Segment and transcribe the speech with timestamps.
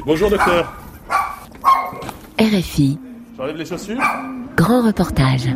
[0.00, 0.72] Bonjour docteur.
[2.38, 2.98] RFI.
[3.36, 4.00] J'enlève les chaussures
[4.56, 5.48] Grand reportage.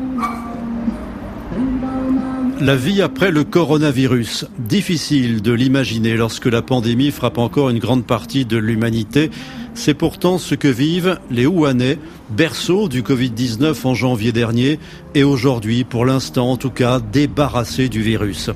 [2.61, 4.46] La vie après le coronavirus.
[4.59, 9.30] Difficile de l'imaginer lorsque la pandémie frappe encore une grande partie de l'humanité.
[9.75, 11.98] C'est pourtant ce que vivent les Wuhanais,
[12.30, 14.79] berceau du Covid-19 en janvier dernier
[15.14, 18.50] et aujourd'hui, pour l'instant en tout cas, débarrassés du virus.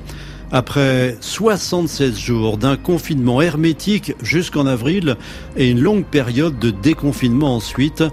[0.53, 5.15] Après 76 jours d'un confinement hermétique jusqu'en avril
[5.55, 8.03] et une longue période de déconfinement ensuite,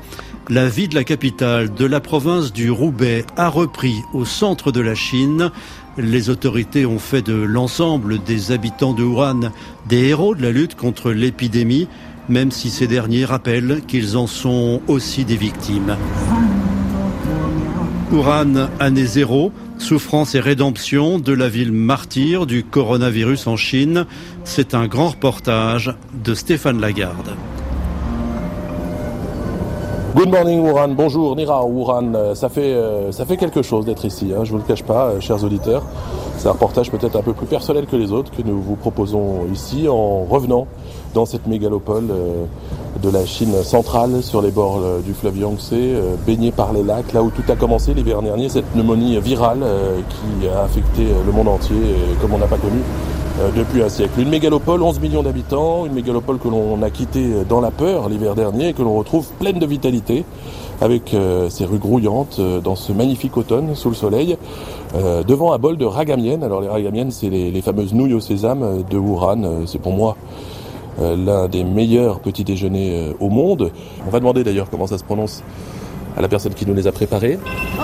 [0.49, 4.81] la vie de la capitale de la province du Roubaix a repris au centre de
[4.81, 5.51] la Chine.
[5.97, 9.51] Les autorités ont fait de l'ensemble des habitants de Wuhan
[9.89, 11.89] des héros de la lutte contre l'épidémie,
[12.29, 15.97] même si ces derniers rappellent qu'ils en sont aussi des victimes.
[18.13, 24.07] Wuhan, année zéro, souffrance et rédemption de la ville martyre du coronavirus en Chine.
[24.45, 27.35] C'est un grand reportage de Stéphane Lagarde.
[30.15, 34.05] Good morning Wuhan, bonjour Nira Wuhan, euh, ça fait, euh, ça fait quelque chose d'être
[34.05, 35.85] ici, hein, je vous le cache pas, euh, chers auditeurs.
[36.39, 39.47] C'est un reportage peut-être un peu plus personnel que les autres que nous vous proposons
[39.53, 40.67] ici en revenant
[41.15, 42.09] dans cette mégalopole
[43.03, 45.75] de la Chine centrale sur les bords du fleuve Yangtze,
[46.27, 49.65] baignée par les lacs, là où tout a commencé l'hiver dernier, cette pneumonie virale
[50.09, 51.77] qui a affecté le monde entier
[52.21, 52.81] comme on n'a pas connu
[53.41, 54.19] euh, depuis un siècle.
[54.19, 58.35] Une mégalopole, 11 millions d'habitants, une mégalopole que l'on a quittée dans la peur l'hiver
[58.35, 60.25] dernier et que l'on retrouve pleine de vitalité
[60.81, 64.37] avec euh, ses rues grouillantes euh, dans ce magnifique automne sous le soleil,
[65.27, 66.43] devant un bol de ragamiennes.
[66.43, 69.67] Alors les ragamiennes, c'est les, fameuses nouilles au sésame de Wuhan.
[69.67, 70.17] c'est pour moi
[71.01, 73.71] l'un des meilleurs petits déjeuners au monde.
[74.07, 75.43] On va demander d'ailleurs comment ça se prononce
[76.17, 77.39] à la personne qui nous les a préparés.
[77.79, 77.83] Oh,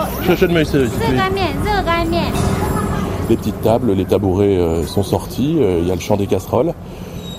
[3.30, 6.26] les petites tables, les tabourets euh, sont sortis, euh, il y a le champ des
[6.26, 6.74] casseroles.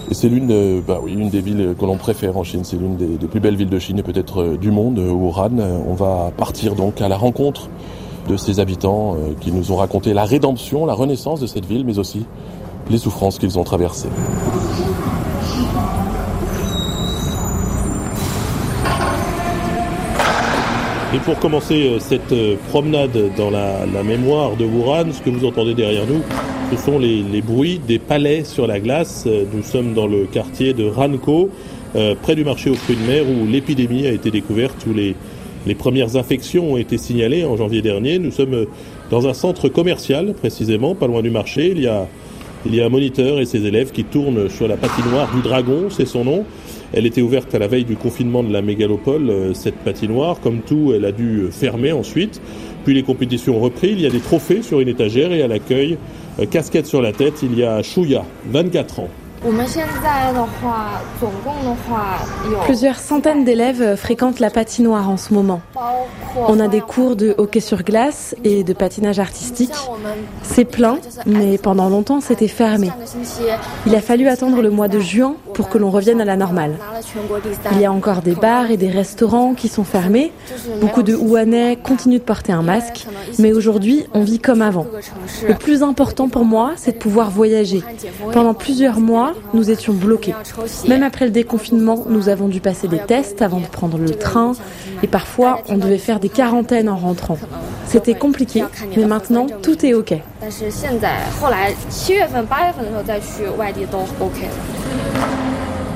[0.09, 2.63] Et c'est l'une euh, bah oui, une des villes que l'on préfère en Chine.
[2.63, 5.59] C'est l'une des, plus belles villes de Chine et peut-être du monde, Wuhan.
[5.87, 7.69] On va partir donc à la rencontre
[8.27, 11.99] de ses habitants qui nous ont raconté la rédemption, la renaissance de cette ville, mais
[11.99, 12.25] aussi
[12.89, 14.09] les souffrances qu'ils ont traversées.
[21.15, 25.45] Et pour commencer euh, cette euh, promenade dans la, mémoire de Wuhan, ce que vous
[25.45, 26.21] entendez derrière nous,
[26.71, 29.23] ce sont les, bruits des palais sur la glace.
[29.25, 31.49] Euh, nous sommes dans le quartier de Ranko,
[32.21, 35.15] près du marché aux fruits de mer, où l'épidémie a été découverte, où les,
[35.65, 38.19] les premières infections ont été signalées en janvier dernier.
[38.19, 38.65] Nous sommes
[39.09, 41.71] dans un centre commercial, précisément, pas loin du marché.
[41.71, 42.09] Il y a,
[42.65, 45.89] il y a un moniteur et ses élèves qui tournent sur la patinoire du Dragon,
[45.89, 46.45] c'est son nom.
[46.93, 50.39] Elle était ouverte à la veille du confinement de la mégalopole, euh, cette patinoire.
[50.39, 52.41] Comme tout, elle a dû fermer ensuite.
[52.83, 53.91] Puis les compétitions ont repris.
[53.91, 55.97] Il y a des trophées sur une étagère et à l'accueil,
[56.39, 59.09] euh, casquette sur la tête, il y a Chouya, 24 ans.
[62.63, 65.61] Plusieurs centaines d'élèves fréquentent la patinoire en ce moment.
[66.35, 69.73] On a des cours de hockey sur glace et de patinage artistique.
[70.41, 72.89] C'est plein, mais pendant longtemps c'était fermé.
[73.85, 76.75] Il a fallu attendre le mois de juin pour que l'on revienne à la normale.
[77.71, 80.31] Il y a encore des bars et des restaurants qui sont fermés.
[80.81, 83.07] Beaucoup de Wuhanais continuent de porter un masque,
[83.39, 84.85] mais aujourd'hui on vit comme avant.
[85.47, 87.81] Le plus important pour moi, c'est de pouvoir voyager.
[88.33, 90.35] Pendant plusieurs mois, nous étions bloqués.
[90.87, 94.51] Même après le déconfinement, nous avons dû passer des tests avant de prendre le train
[95.01, 97.37] et parfois on devait faire des quarantaines en rentrant.
[97.87, 98.63] C'était compliqué,
[98.97, 100.13] mais maintenant tout est OK.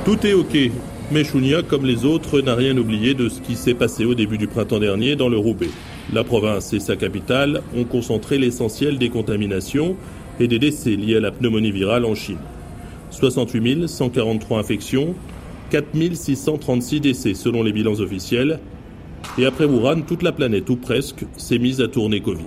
[0.10, 0.58] Tout est OK.
[1.12, 4.40] Mais Chounia, comme les autres, n'a rien oublié de ce qui s'est passé au début
[4.40, 5.70] du printemps dernier dans le Roubaix.
[6.12, 9.96] La province et sa capitale ont concentré l'essentiel des contaminations
[10.40, 12.40] et des décès liés à la pneumonie virale en Chine.
[13.12, 15.14] 68 143 infections,
[15.70, 18.60] 4 636 décès selon les bilans officiels.
[19.40, 22.44] Et après Wuhan, toute la planète, ou presque, s'est mise à tourner Covid.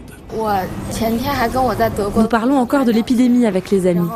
[2.16, 4.10] Nous parlons encore de l'épidémie avec les amis.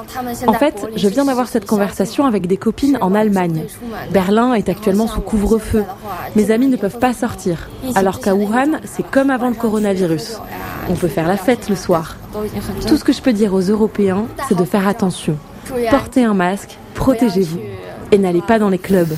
[0.46, 3.64] En fait, je viens d'avoir cette conversation avec des copines en Allemagne.
[4.12, 5.84] Berlin est actuellement sous couvre-feu.
[6.34, 7.70] Mes amis ne peuvent pas sortir.
[7.94, 10.36] Alors qu'à Wuhan, c'est comme avant le coronavirus.
[10.90, 12.16] On peut faire la fête le soir.
[12.86, 15.38] Tout ce que je peux dire aux Européens, c'est de faire attention.
[15.90, 17.60] Portez un masque, protégez-vous
[18.12, 19.16] et n'allez pas dans les clubs.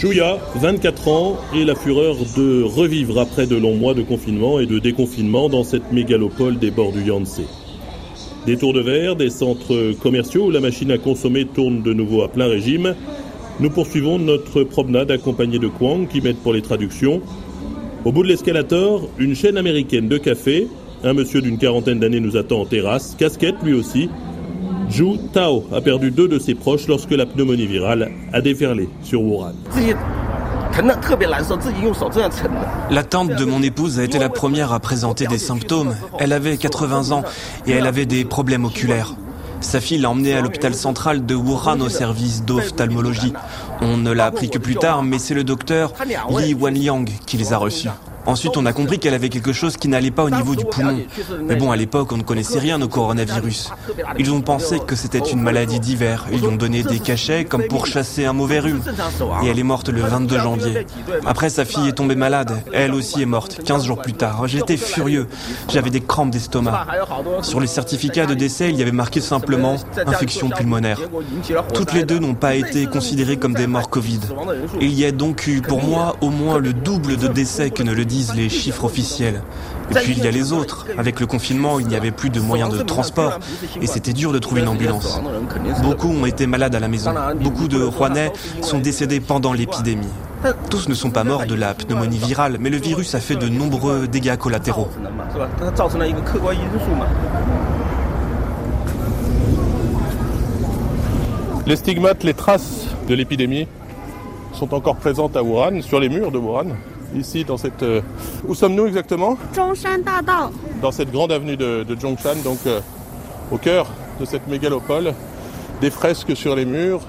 [0.00, 4.66] Chouya, 24 ans, et la fureur de revivre après de longs mois de confinement et
[4.66, 7.42] de déconfinement dans cette mégalopole des bords du Yangtze.
[8.46, 12.22] Des tours de verre, des centres commerciaux où la machine à consommer tourne de nouveau
[12.22, 12.94] à plein régime.
[13.58, 17.20] Nous poursuivons notre promenade accompagnée de Kwang qui m'aide pour les traductions.
[18.04, 20.68] Au bout de l'escalator, une chaîne américaine de café
[21.04, 24.10] un monsieur d'une quarantaine d'années nous attend en terrasse, casquette lui aussi.
[24.90, 29.22] Zhu Tao a perdu deux de ses proches lorsque la pneumonie virale a déferlé sur
[29.22, 29.52] Wuhan.
[32.90, 35.94] La tante de mon épouse a été la première à présenter des symptômes.
[36.18, 37.22] Elle avait 80 ans
[37.66, 39.14] et elle avait des problèmes oculaires.
[39.60, 43.32] Sa fille l'a emmenée à l'hôpital central de Wuhan au service d'ophtalmologie.
[43.80, 45.92] On ne l'a appris que plus tard, mais c'est le docteur
[46.38, 47.88] Li Wanliang qui les a reçus.
[48.28, 50.98] Ensuite, on a compris qu'elle avait quelque chose qui n'allait pas au niveau du poumon.
[51.46, 53.70] Mais bon, à l'époque, on ne connaissait rien au coronavirus.
[54.18, 56.26] Ils ont pensé que c'était une maladie d'hiver.
[56.30, 58.82] Ils lui ont donné des cachets comme pour chasser un mauvais rhume.
[59.42, 60.86] Et elle est morte le 22 janvier.
[61.24, 62.62] Après, sa fille est tombée malade.
[62.74, 64.46] Elle aussi est morte, 15 jours plus tard.
[64.46, 65.26] J'étais furieux.
[65.70, 66.86] J'avais des crampes d'estomac.
[67.40, 69.76] Sur les certificats de décès, il y avait marqué simplement
[70.06, 71.00] infection pulmonaire.
[71.72, 74.20] Toutes les deux n'ont pas été considérées comme des morts Covid.
[74.82, 77.92] Il y a donc eu pour moi au moins le double de décès que ne
[77.92, 79.42] le dit les chiffres officiels.
[79.90, 80.86] Et puis il y a les autres.
[80.98, 83.38] Avec le confinement, il n'y avait plus de moyens de transport
[83.80, 85.20] et c'était dur de trouver une ambulance.
[85.82, 87.14] Beaucoup ont été malades à la maison.
[87.40, 88.32] Beaucoup de Rouennais
[88.62, 90.08] sont décédés pendant l'épidémie.
[90.70, 93.48] Tous ne sont pas morts de la pneumonie virale, mais le virus a fait de
[93.48, 94.88] nombreux dégâts collatéraux.
[101.66, 103.66] Les stigmates, les traces de l'épidémie
[104.52, 106.68] sont encore présentes à Wuhan, sur les murs de Wuhan
[107.14, 107.82] ici dans cette...
[107.82, 108.00] Euh,
[108.46, 109.36] où sommes-nous exactement?
[110.82, 112.80] Dans cette grande avenue de, de Zhongshan, donc euh,
[113.50, 113.86] au cœur
[114.20, 115.14] de cette mégalopole,
[115.80, 117.00] des fresques sur les murs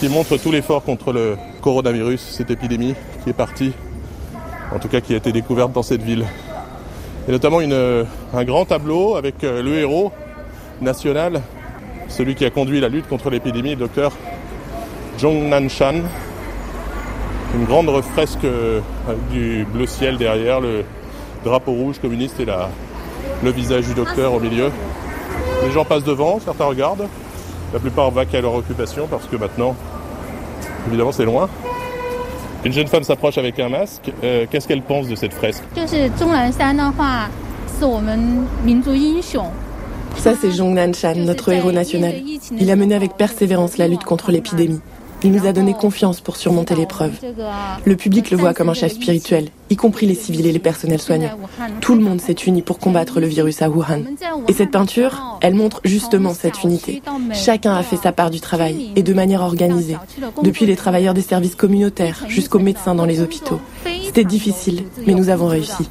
[0.00, 3.72] qui montrent tout l'effort contre le coronavirus, cette épidémie qui est partie,
[4.74, 6.26] en tout cas qui a été découverte dans cette ville.
[7.26, 8.04] Et notamment une, euh,
[8.34, 10.12] un grand tableau avec le héros
[10.80, 11.40] national,
[12.08, 14.12] celui qui a conduit la lutte contre l'épidémie, le docteur
[15.18, 16.02] Zhong Nanshan,
[17.54, 20.84] une grande fresque euh, avec du bleu ciel derrière, le
[21.44, 22.68] drapeau rouge communiste et la,
[23.42, 24.70] le visage du docteur au milieu.
[25.64, 27.06] Les gens passent devant, certains regardent,
[27.72, 29.76] la plupart vaquent à leur occupation parce que maintenant,
[30.88, 31.48] évidemment, c'est loin.
[32.64, 34.10] Une jeune femme s'approche avec un masque.
[34.22, 35.62] Euh, qu'est-ce qu'elle pense de cette fresque?
[40.16, 42.14] Ça, c'est Zhong Nanshan, notre héros national.
[42.58, 44.80] Il a mené avec persévérance la lutte contre l'épidémie.
[45.24, 47.12] Il nous a donné confiance pour surmonter l'épreuve.
[47.84, 51.00] Le public le voit comme un chef spirituel, y compris les civils et les personnels
[51.00, 51.38] soignants.
[51.80, 54.02] Tout le monde s'est uni pour combattre le virus à Wuhan.
[54.48, 57.02] Et cette peinture, elle montre justement cette unité.
[57.32, 59.96] Chacun a fait sa part du travail et de manière organisée,
[60.42, 63.60] depuis les travailleurs des services communautaires jusqu'aux médecins dans les hôpitaux.
[64.04, 65.88] C'était difficile, mais nous avons réussi.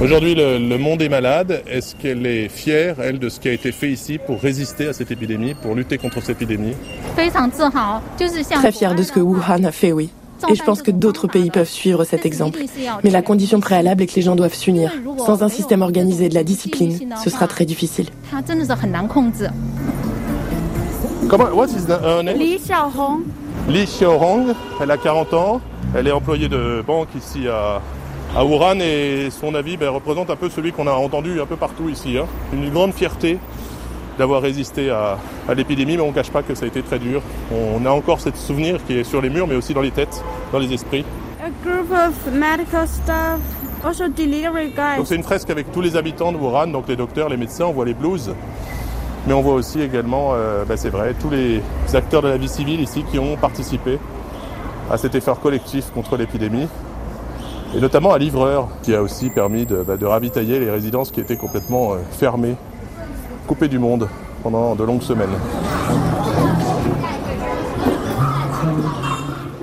[0.00, 1.62] Aujourd'hui, le, monde est malade.
[1.68, 4.92] Est-ce qu'elle est fière, elle, de ce qui a été fait ici pour résister à
[4.92, 6.74] cette épidémie, pour lutter contre cette épidémie?
[7.14, 10.10] Très fière de ce que Wuhan a fait, oui.
[10.50, 12.58] Et je pense que d'autres pays peuvent suivre cet exemple.
[13.04, 14.92] Mais la condition préalable est que les gens doivent s'unir.
[15.24, 18.08] Sans un système organisé de la discipline, ce sera très difficile.
[21.28, 23.22] Comment, what is the, Li Xiaohong.
[23.68, 25.60] Li Xiaohong, elle a 40 ans.
[25.96, 27.80] Elle est employée de banque ici à,
[28.36, 31.56] à Wuhan et son avis ben, représente un peu celui qu'on a entendu un peu
[31.56, 32.18] partout ici.
[32.18, 32.26] Hein.
[32.52, 33.38] Une grande fierté
[34.18, 35.18] d'avoir résisté à,
[35.54, 37.22] l'épidémie, mais on ne cache pas que ça a été très dur.
[37.52, 40.24] On a encore ce souvenir qui est sur les murs, mais aussi dans les têtes,
[40.52, 41.04] dans les esprits.
[44.96, 47.66] Donc c'est une fresque avec tous les habitants de Wuhan, donc les docteurs, les médecins,
[47.66, 48.34] on voit les blues.
[49.26, 51.62] Mais on voit aussi également, euh, ben, c'est vrai, tous les
[51.94, 53.98] acteurs de la vie civile ici qui ont participé
[54.90, 56.68] à cet effort collectif contre l'épidémie
[57.76, 61.36] et notamment un livreur qui a aussi permis de, bah, ravitailler les résidences qui étaient
[61.36, 62.54] complètement euh, fermées,
[63.46, 64.08] coupées du monde
[64.42, 65.30] pendant de longues semaines.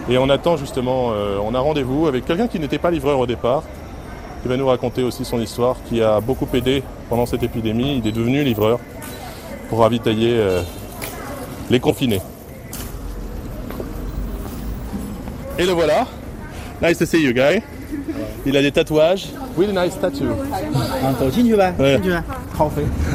[0.09, 3.25] Et on attend justement, euh, on a rendez-vous avec quelqu'un qui n'était pas livreur au
[3.25, 3.63] départ,
[4.41, 8.01] qui va nous raconter aussi son histoire, qui a beaucoup aidé pendant cette épidémie.
[8.03, 8.79] Il est devenu livreur
[9.69, 10.61] pour ravitailler euh,
[11.69, 12.21] les confinés.
[15.57, 16.07] Et le voilà.
[16.81, 17.61] Nice to see you, guy.
[18.45, 19.27] Il a des tatouages.
[19.57, 20.25] Really nice tattoo.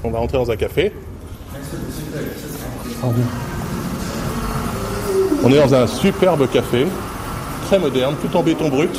[0.04, 0.92] On va rentrer dans un café.
[5.44, 6.86] On est dans un superbe café,
[7.66, 8.98] très moderne, tout en béton brut.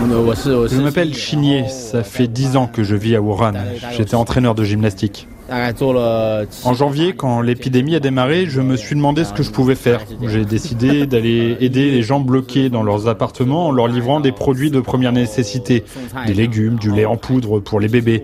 [0.00, 3.52] Je m'appelle Chinier, ça fait 10 ans que je vis à Wuhan.
[3.96, 5.28] J'étais entraîneur de gymnastique.
[5.50, 10.00] En janvier, quand l'épidémie a démarré, je me suis demandé ce que je pouvais faire.
[10.26, 14.70] J'ai décidé d'aller aider les gens bloqués dans leurs appartements en leur livrant des produits
[14.70, 15.84] de première nécessité,
[16.26, 18.22] des légumes, du lait en poudre pour les bébés.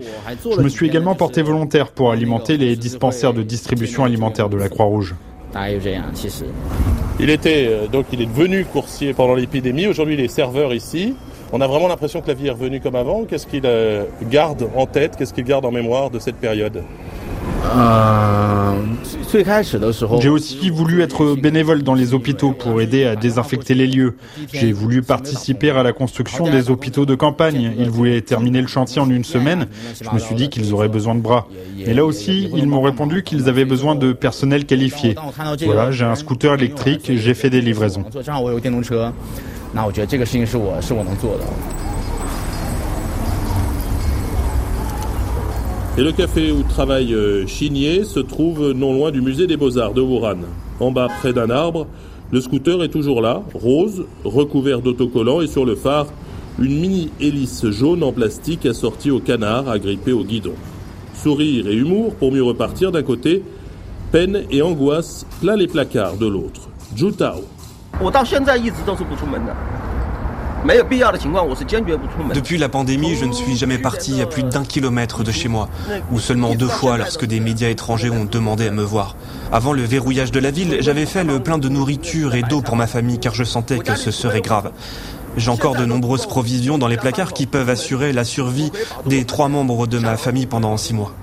[0.55, 4.69] Je me suis également porté volontaire pour alimenter les dispensaires de distribution alimentaire de la
[4.69, 5.15] Croix-Rouge.
[7.19, 9.87] Il était euh, donc il est devenu coursier pendant l'épidémie.
[9.87, 11.15] Aujourd'hui, il est serveur ici.
[11.51, 13.25] On a vraiment l'impression que la vie est revenue comme avant.
[13.25, 16.83] Qu'est-ce qu'il euh, garde en tête, qu'est-ce qu'il garde en mémoire de cette période?
[17.75, 18.73] Euh,
[20.19, 24.15] J'ai aussi voulu être bénévole dans les hôpitaux pour aider à désinfecter les lieux.
[24.53, 27.73] J'ai voulu participer à la construction des hôpitaux de campagne.
[27.77, 29.67] Ils voulaient terminer le chantier en une semaine.
[30.01, 31.47] Je me suis dit qu'ils auraient besoin de bras.
[31.79, 35.15] Et là aussi, ils m'ont répondu qu'ils avaient besoin de personnel qualifié.
[35.65, 38.05] Voilà, j'ai un scooter électrique, j'ai fait des livraisons.
[45.97, 49.93] Et le café où travaille euh, Chinier se trouve non loin du musée des beaux-arts
[49.93, 50.37] de Wuhan.
[50.79, 51.87] En bas, près d'un arbre,
[52.31, 56.07] le scooter est toujours là, rose, recouvert d'autocollants et sur le phare,
[56.57, 60.53] une mini hélice jaune en plastique assortie au canard agrippé au guidon.
[61.15, 63.43] Sourire et humour pour mieux repartir d'un côté,
[64.11, 66.69] peine et angoisse plein les placards de l'autre.
[72.33, 75.69] Depuis la pandémie, je ne suis jamais parti à plus d'un kilomètre de chez moi,
[76.11, 79.15] ou seulement deux fois lorsque des médias étrangers ont demandé à me voir.
[79.51, 82.75] Avant le verrouillage de la ville, j'avais fait le plein de nourriture et d'eau pour
[82.75, 84.71] ma famille car je sentais que ce serait grave.
[85.37, 88.71] J'ai encore de nombreuses provisions dans les placards qui peuvent assurer la survie
[89.05, 91.13] des trois membres de ma famille pendant six mois.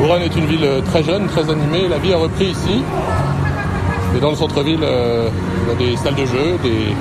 [0.00, 1.88] Wuhan est une ville euh, très jeune, très animée.
[1.88, 2.82] La vie a repris ici.
[4.16, 5.28] Et dans le centre-ville, euh,
[5.64, 6.94] il y a des salles de jeu, des,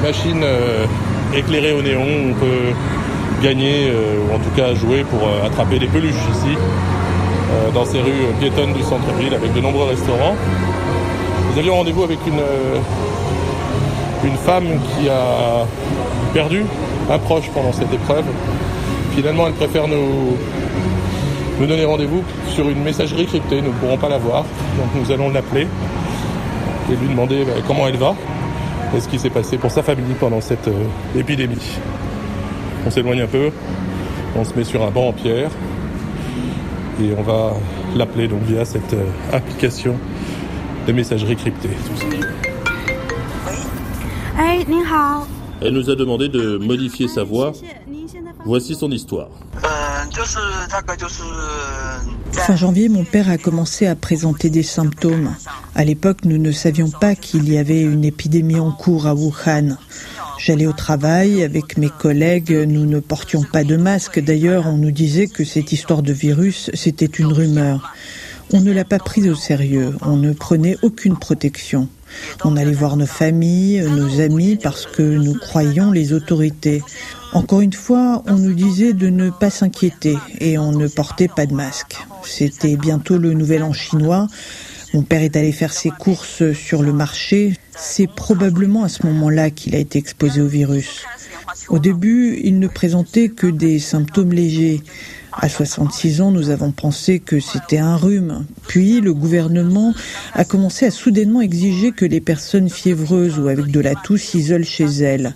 [0.00, 0.84] machines euh,
[1.34, 2.04] éclairées au néon.
[2.30, 2.74] On peut
[3.42, 6.56] gagner, ou en tout cas jouer pour attraper des peluches ici,
[7.74, 10.36] dans ces rues piétonnes du centre-ville, avec de nombreux restaurants.
[11.52, 12.40] Nous avions rendez-vous avec une,
[14.28, 15.66] une femme qui a
[16.32, 16.64] perdu
[17.10, 18.24] un proche pendant cette épreuve.
[19.14, 20.36] Finalement, elle préfère nous,
[21.58, 23.60] nous donner rendez-vous sur une messagerie cryptée.
[23.62, 24.44] Nous ne pourrons pas la voir,
[24.76, 25.66] donc nous allons l'appeler
[26.90, 28.14] et lui demander bah, comment elle va
[28.94, 30.84] et ce qui s'est passé pour sa famille pendant cette euh,
[31.18, 31.78] épidémie.
[32.86, 33.50] On s'éloigne un peu,
[34.36, 35.50] on se met sur un banc en pierre
[37.02, 37.54] et on va
[37.96, 39.96] l'appeler donc via cette euh, application
[40.86, 41.70] de messagerie cryptée.
[45.60, 47.52] Elle nous a demandé de modifier sa voix.
[48.44, 49.28] Voici son histoire.
[52.32, 55.34] Fin janvier, mon père a commencé à présenter des symptômes.
[55.74, 59.76] À l'époque, nous ne savions pas qu'il y avait une épidémie en cours à Wuhan.
[60.38, 64.20] J'allais au travail avec mes collègues, nous ne portions pas de masque.
[64.20, 67.92] D'ailleurs, on nous disait que cette histoire de virus, c'était une rumeur.
[68.52, 71.88] On ne l'a pas prise au sérieux, on ne prenait aucune protection.
[72.44, 76.82] On allait voir nos familles, nos amis, parce que nous croyions les autorités.
[77.32, 81.46] Encore une fois, on nous disait de ne pas s'inquiéter et on ne portait pas
[81.46, 81.96] de masque.
[82.24, 84.26] C'était bientôt le nouvel an chinois.
[84.94, 87.54] Mon père est allé faire ses courses sur le marché.
[87.76, 91.04] C'est probablement à ce moment-là qu'il a été exposé au virus.
[91.68, 94.82] Au début, il ne présentait que des symptômes légers.
[95.38, 98.46] À 66 ans, nous avons pensé que c'était un rhume.
[98.66, 99.94] Puis le gouvernement
[100.32, 104.64] a commencé à soudainement exiger que les personnes fiévreuses ou avec de la toux s'isolent
[104.64, 105.34] chez elles.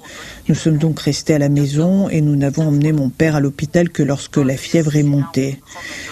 [0.49, 3.91] Nous sommes donc restés à la maison et nous n'avons emmené mon père à l'hôpital
[3.91, 5.61] que lorsque la fièvre est montée.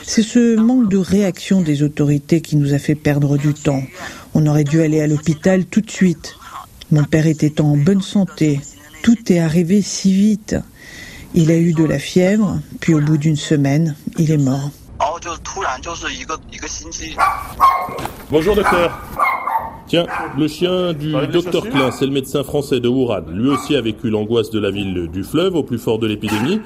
[0.05, 3.83] C'est ce manque de réaction des autorités qui nous a fait perdre du temps.
[4.35, 6.35] On aurait dû aller à l'hôpital tout de suite.
[6.91, 8.61] Mon père était en bonne santé.
[9.03, 10.57] Tout est arrivé si vite.
[11.35, 14.71] Il a eu de la fièvre, puis au bout d'une semaine, il est mort.
[18.31, 18.99] Bonjour docteur.
[19.87, 20.07] Tiens,
[20.37, 23.23] le chien du docteur Klein, c'est le médecin français de Wuhan.
[23.31, 26.61] Lui aussi a vécu l'angoisse de la ville du fleuve au plus fort de l'épidémie.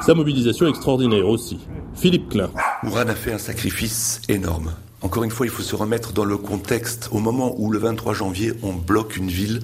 [0.00, 1.58] Sa mobilisation extraordinaire aussi.
[1.94, 2.50] Philippe Klein.
[2.82, 4.72] Wuhan a fait un sacrifice énorme.
[5.00, 7.08] Encore une fois, il faut se remettre dans le contexte.
[7.12, 9.60] Au moment où le 23 janvier, on bloque une ville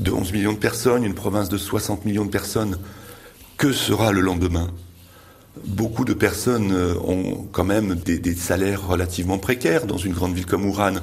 [0.00, 2.78] de 11 millions de personnes, une province de 60 millions de personnes
[3.58, 4.70] que sera le lendemain?
[5.66, 10.46] Beaucoup de personnes euh, ont quand même des, salaires relativement précaires dans une grande ville
[10.46, 11.00] comme Wuhan.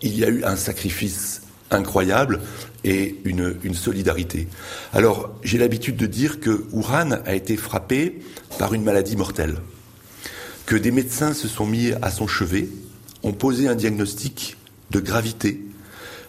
[0.00, 2.40] Il y a eu un sacrifice incroyable
[2.82, 4.48] et une, solidarité.
[4.94, 8.22] Alors, j'ai l'habitude de dire que Wuhan a été frappé
[8.58, 9.56] par une maladie mortelle,
[10.64, 12.70] que des médecins se sont mis à son chevet,
[13.22, 14.56] ont posé un diagnostic
[14.90, 15.60] de gravité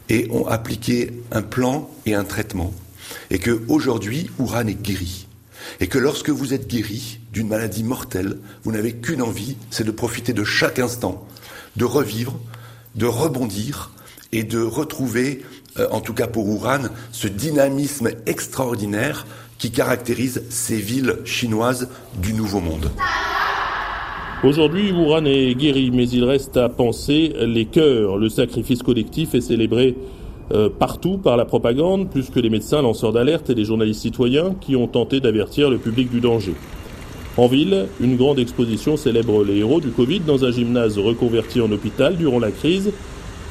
[0.09, 2.73] et ont appliqué un plan et un traitement,
[3.31, 5.28] et que aujourd'hui, Wuhan est guéri
[5.79, 9.91] et que lorsque vous êtes guéri d'une maladie mortelle, vous n'avez qu'une envie, c'est de
[9.91, 11.27] profiter de chaque instant,
[11.75, 12.39] de revivre,
[12.95, 13.91] de rebondir
[14.31, 15.43] et de retrouver,
[15.77, 19.25] euh, en tout cas pour Wuhan, ce dynamisme extraordinaire
[19.57, 21.89] qui caractérise ces villes chinoises
[22.21, 22.91] du Nouveau Monde.
[24.41, 28.17] Aujourd'hui, Wuhan est guéri, mais il reste à penser les cœurs.
[28.17, 29.97] Le sacrifice collectif est célébré
[30.51, 34.55] euh, partout par la propagande, plus que les médecins lanceurs d'alerte et les journalistes citoyens
[34.59, 36.55] qui ont tenté d'avertir le public du danger.
[37.37, 41.71] En ville, une grande exposition célèbre les héros du Covid dans un gymnase reconverti en
[41.71, 42.91] hôpital durant la crise.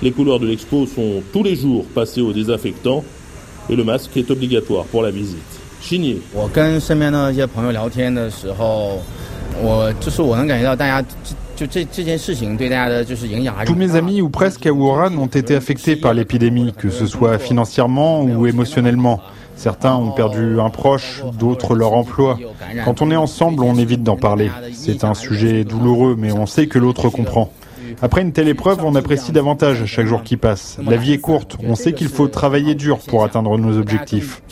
[0.03, 3.05] Les couloirs de l'expo sont tous les jours passés au désinfectant
[3.71, 5.39] et le masque est obligatoire pour la visite.
[5.81, 6.21] Chigné.
[13.67, 17.39] Tous mes amis ou presque à Wuhan ont été affectés par l'épidémie, que ce soit
[17.39, 19.21] financièrement ou émotionnellement.
[19.57, 22.39] Certains ont perdu un proche, d'autres leur emploi.
[22.85, 24.51] Quand on est ensemble, on évite d'en parler.
[24.73, 27.51] C'est un sujet douloureux, mais on sait que l'autre comprend.
[28.01, 30.79] Après une telle épreuve, on apprécie davantage chaque jour qui passe.
[30.87, 34.43] La vie est courte, on sait qu'il faut travailler dur pour atteindre nos objectifs.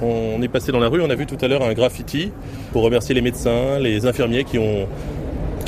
[0.00, 2.32] On est passé dans la rue, on a vu tout à l'heure un graffiti
[2.72, 4.86] pour remercier les médecins, les infirmiers qui ont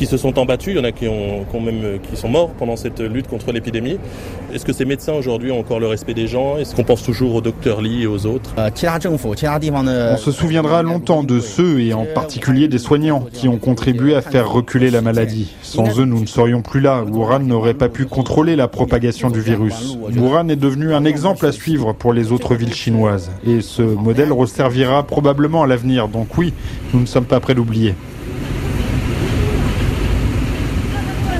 [0.02, 2.75] qui se sont embattus, il y en a qui, ont, même, qui sont morts pendant
[2.75, 3.99] cette lutte contre l'épidémie.
[4.52, 6.59] Est-ce que ces médecins aujourd'hui ont encore le respect des gens?
[6.59, 8.52] Est-ce qu'on pense toujours au docteur Lee et aux autres?
[8.56, 14.23] On se souviendra longtemps de ceux, et en particulier des soignants, qui ont contribué à
[14.23, 15.54] faire reculer la maladie.
[15.62, 17.04] Sans eux, nous ne serions plus là.
[17.04, 19.97] Wuhan n'aurait pas pu contrôler la propagation du virus.
[20.16, 23.30] Wuhan est devenu un exemple à suivre pour les autres villes chinoises.
[23.47, 26.09] Et ce modèle resservira probablement à l'avenir.
[26.09, 26.52] Donc oui,
[26.92, 27.94] nous ne sommes pas prêts d'oublier.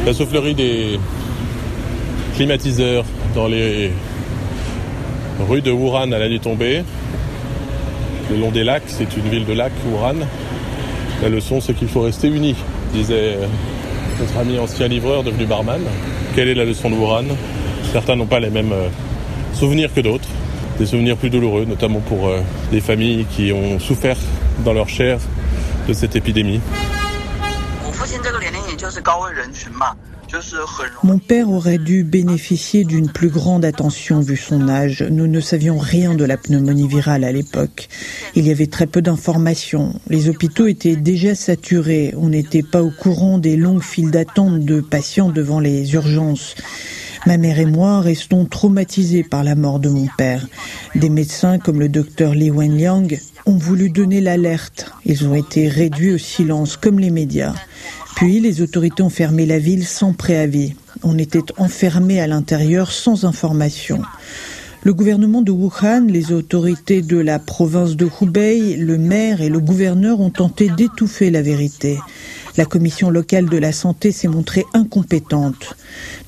[0.04, 0.99] La soufflerie des
[2.35, 3.04] climatiseurs
[3.37, 3.92] dans les
[5.49, 6.82] rues de Wuhan à la nuit tombée.
[8.28, 10.26] Le long des lacs, c'est une ville de lacs, Wuhan.
[11.23, 12.56] La leçon, c'est qu'il faut rester unis,
[12.92, 13.38] disait
[14.18, 15.80] notre ami ancien livreur devenu barman.
[16.35, 17.26] Quelle est la leçon de Wuhan?
[17.92, 18.88] Certains n'ont pas les mêmes euh,
[19.52, 20.28] souvenirs que d'autres.
[20.80, 22.40] Des souvenirs plus douloureux, notamment pour euh,
[22.73, 24.16] des familles qui ont souffert
[24.64, 25.18] dans leur chair
[25.87, 26.61] de cette épidémie.
[31.02, 35.04] Mon père aurait dû bénéficier d'une plus grande attention vu son âge.
[35.11, 37.88] Nous ne savions rien de la pneumonie virale à l'époque.
[38.35, 40.00] Il y avait très peu d'informations.
[40.09, 42.14] Les hôpitaux étaient déjà saturés.
[42.16, 46.55] On n'était pas au courant des longues files d'attente de patients devant les urgences.
[47.27, 50.46] Ma mère et moi restons traumatisés par la mort de mon père.
[50.94, 53.09] Des médecins comme le docteur Li Wenliang
[53.46, 54.92] ont voulu donner l'alerte.
[55.05, 57.55] Ils ont été réduits au silence comme les médias.
[58.16, 60.75] Puis les autorités ont fermé la ville sans préavis.
[61.03, 64.03] On était enfermés à l'intérieur sans information.
[64.85, 69.61] Le gouvernement de Wuhan, les autorités de la province de Hubei, le maire et le
[69.61, 71.98] gouverneur ont tenté d'étouffer la vérité.
[72.57, 75.77] La commission locale de la santé s'est montrée incompétente.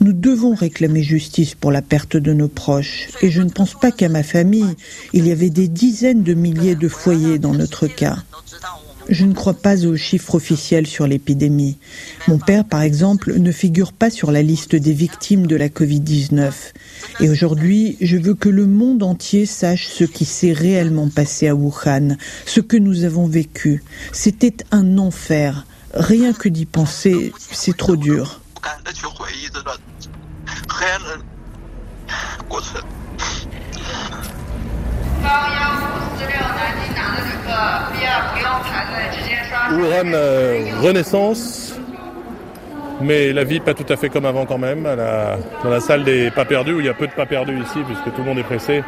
[0.00, 3.08] Nous devons réclamer justice pour la perte de nos proches.
[3.20, 4.74] Et je ne pense pas qu'à ma famille.
[5.12, 8.18] Il y avait des dizaines de milliers de foyers dans notre cas.
[9.08, 11.76] Je ne crois pas aux chiffres officiels sur l'épidémie.
[12.26, 16.52] Mon père, par exemple, ne figure pas sur la liste des victimes de la Covid-19.
[17.20, 21.54] Et aujourd'hui, je veux que le monde entier sache ce qui s'est réellement passé à
[21.54, 23.82] Wuhan, ce que nous avons vécu.
[24.12, 25.66] C'était un enfer.
[25.92, 28.40] Rien que d'y penser, c'est trop dur.
[39.72, 40.12] Wuhan
[40.82, 41.78] Renaissance,
[43.00, 44.84] mais la vie pas tout à fait comme avant quand même.
[45.62, 47.78] dans la salle des pas perdus, où il y a peu de pas perdus ici,
[47.86, 48.82] puisque tout le monde est pressé.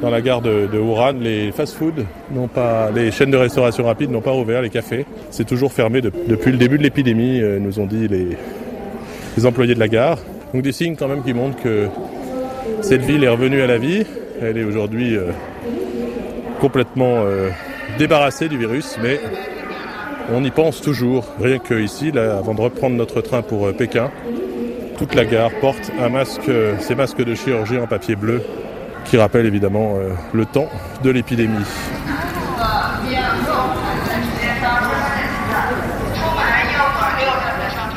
[0.00, 4.20] Dans la gare de, Wuhan, les fast-food n'ont pas, les chaînes de restauration rapide n'ont
[4.20, 5.06] pas rouvert, les cafés.
[5.30, 8.36] C'est toujours fermé depuis le début de l'épidémie, euh, nous ont dit les,
[9.36, 10.18] les employés de la gare.
[10.52, 11.88] Donc des signes quand même qui montrent que
[12.80, 14.04] cette ville est revenue à la vie.
[14.40, 15.30] Elle est aujourd'hui euh,
[16.60, 17.50] complètement euh,
[17.96, 19.20] débarrassée du virus, mais
[20.30, 21.24] on y pense toujours.
[21.40, 24.10] Rien que ici, là, avant de reprendre notre train pour euh, Pékin,
[24.98, 28.42] toute la gare porte un masque, ces masques de chirurgie en papier bleu,
[29.04, 29.96] qui rappellent évidemment
[30.32, 30.68] le temps
[31.02, 31.64] de l'épidémie.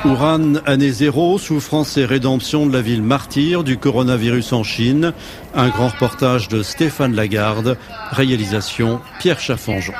[0.06, 5.14] Ouran, année zéro, souffrance et rédemption de la ville martyre du coronavirus en Chine.
[5.56, 7.76] Un grand reportage de Stéphane Lagarde,
[8.12, 9.94] réalisation Pierre Chaffanjon.